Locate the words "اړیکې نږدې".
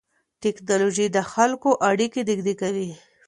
1.89-2.53